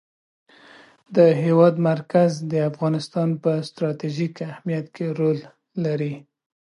[1.15, 5.39] د هېواد مرکز د افغانستان په ستراتیژیک اهمیت کې رول
[5.85, 6.13] لري.